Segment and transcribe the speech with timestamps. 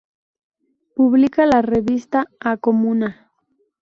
[0.95, 3.29] Publica la revista "A Comuna".